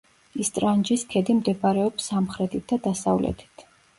ისტრანჯის 0.43 1.03
ქედი 1.11 1.35
მდებარეობს 1.41 2.09
სამხრეთით 2.11 2.65
და 2.73 2.79
დასავლეთით. 2.89 3.67